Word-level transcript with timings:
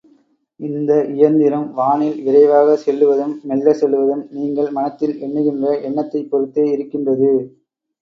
இந்த 0.59 0.91
இயந்திரம் 1.11 1.67
வானில் 1.73 2.17
விரைவாகச் 2.23 2.83
செல்லுவதும் 2.85 3.35
மெல்லச் 3.45 3.79
செல்லுவதும் 3.81 4.25
நீங்கள் 4.33 4.73
மனத்தில் 4.73 5.17
எண்ணுகின்ற 5.23 5.65
எண்ணத்தைப் 5.87 6.31
பொறுத்தே 6.31 6.65
இருக்கின்றது. 6.71 7.33